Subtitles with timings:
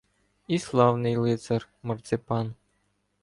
[0.47, 2.55] І славний лицар Марципан.